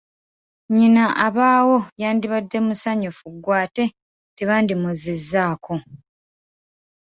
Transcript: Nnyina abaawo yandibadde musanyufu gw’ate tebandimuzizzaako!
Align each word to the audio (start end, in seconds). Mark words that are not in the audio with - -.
Nnyina 0.67 1.03
abaawo 1.25 1.77
yandibadde 2.01 2.57
musanyufu 2.67 3.25
gw’ate 3.43 3.85
tebandimuzizzaako! 4.35 5.73